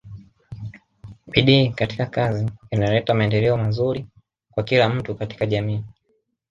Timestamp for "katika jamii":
5.15-5.83